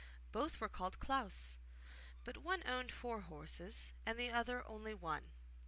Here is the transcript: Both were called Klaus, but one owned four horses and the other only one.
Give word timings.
Both 0.31 0.59
were 0.59 0.67
called 0.67 0.97
Klaus, 0.97 1.59
but 2.23 2.37
one 2.39 2.63
owned 2.65 2.91
four 2.91 3.19
horses 3.21 3.91
and 4.03 4.17
the 4.17 4.31
other 4.31 4.67
only 4.67 4.95
one. 4.95 5.29